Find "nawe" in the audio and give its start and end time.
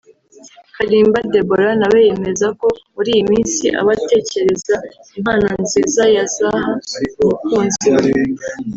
1.79-1.99